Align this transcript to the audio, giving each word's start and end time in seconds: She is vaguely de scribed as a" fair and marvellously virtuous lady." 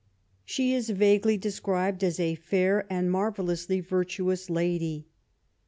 She 0.43 0.73
is 0.73 0.89
vaguely 0.89 1.37
de 1.37 1.51
scribed 1.51 2.03
as 2.03 2.19
a" 2.19 2.33
fair 2.49 2.91
and 2.91 3.11
marvellously 3.11 3.81
virtuous 3.81 4.49
lady." 4.49 5.05